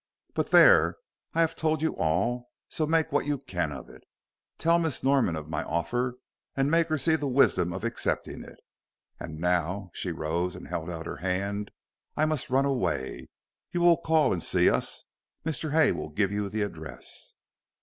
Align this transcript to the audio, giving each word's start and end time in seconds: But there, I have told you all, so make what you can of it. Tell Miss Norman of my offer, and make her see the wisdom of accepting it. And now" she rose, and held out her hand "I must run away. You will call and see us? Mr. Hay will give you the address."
But 0.33 0.49
there, 0.49 0.95
I 1.35 1.41
have 1.41 1.55
told 1.55 1.83
you 1.83 1.95
all, 1.95 2.49
so 2.69 2.87
make 2.87 3.11
what 3.11 3.27
you 3.27 3.37
can 3.37 3.71
of 3.71 3.87
it. 3.87 4.03
Tell 4.57 4.79
Miss 4.79 5.03
Norman 5.03 5.35
of 5.35 5.47
my 5.47 5.63
offer, 5.63 6.17
and 6.57 6.71
make 6.71 6.87
her 6.87 6.97
see 6.97 7.15
the 7.15 7.27
wisdom 7.27 7.71
of 7.71 7.83
accepting 7.83 8.43
it. 8.43 8.59
And 9.19 9.37
now" 9.39 9.91
she 9.93 10.11
rose, 10.11 10.55
and 10.55 10.67
held 10.69 10.89
out 10.89 11.05
her 11.05 11.17
hand 11.17 11.69
"I 12.17 12.25
must 12.25 12.49
run 12.49 12.65
away. 12.65 13.29
You 13.71 13.81
will 13.81 13.97
call 13.97 14.33
and 14.33 14.41
see 14.41 14.71
us? 14.71 15.03
Mr. 15.45 15.71
Hay 15.71 15.91
will 15.91 16.09
give 16.09 16.31
you 16.31 16.49
the 16.49 16.63
address." 16.63 17.35